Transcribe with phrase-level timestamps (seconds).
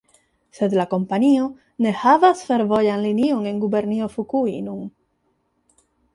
[0.59, 1.43] Sed la kompanio
[1.87, 4.83] ne havas fervojan linion en Gubernio Fukui nun.